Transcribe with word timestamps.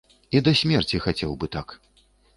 І 0.37 0.39
да 0.47 0.53
смерці 0.61 1.01
хацеў 1.05 1.37
бы 1.45 1.51
так. 1.57 1.77